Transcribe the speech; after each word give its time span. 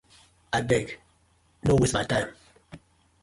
Abeg! 0.51 0.97
No 1.63 1.75
waste 1.75 1.93
my 1.93 2.03
time. 2.03 2.33